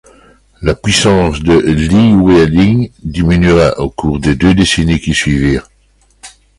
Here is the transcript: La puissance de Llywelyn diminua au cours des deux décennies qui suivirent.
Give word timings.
La 0.63 0.73
puissance 0.73 1.41
de 1.43 1.59
Llywelyn 1.61 2.87
diminua 3.03 3.79
au 3.79 3.91
cours 3.91 4.17
des 4.17 4.33
deux 4.33 4.55
décennies 4.55 4.99
qui 4.99 5.13
suivirent. 5.13 5.69